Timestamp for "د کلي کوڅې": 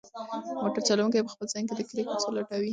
1.77-2.29